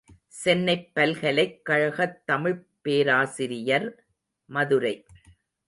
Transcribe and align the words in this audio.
சென்னைப் 0.27 0.87
பல்கலைக்கழகத் 0.95 2.25
தமிழ்ப் 2.25 2.65
பேராசிரியர், 2.81 3.87
மதுரை. 4.49 5.05